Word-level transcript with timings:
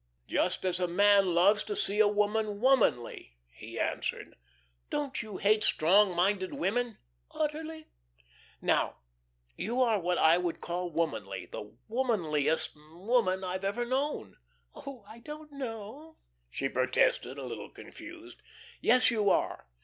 "Just 0.27 0.65
as 0.65 0.79
a 0.79 0.87
man 0.87 1.35
loves 1.35 1.63
to 1.65 1.75
see 1.75 1.99
a 1.99 2.07
woman 2.07 2.59
womanly," 2.59 3.37
he 3.51 3.79
answered. 3.79 4.35
"Don't 4.89 5.21
you 5.21 5.37
hate 5.37 5.63
strong 5.63 6.15
minded 6.15 6.55
women?" 6.55 6.97
"Utterly." 7.35 7.85
"Now, 8.63 8.97
you 9.55 9.79
are 9.79 9.99
what 9.99 10.17
I 10.17 10.39
would 10.39 10.59
call 10.59 10.89
womanly 10.89 11.45
the 11.45 11.77
womanliest 11.87 12.71
woman 12.95 13.43
I've 13.43 13.63
ever 13.63 13.85
known." 13.85 14.37
"Oh, 14.73 15.03
I 15.07 15.19
don't 15.19 15.51
know," 15.51 16.17
she 16.49 16.67
protested, 16.67 17.37
a 17.37 17.45
little 17.45 17.69
confused. 17.69 18.41
"Yes, 18.81 19.11
you 19.11 19.29
are. 19.29 19.67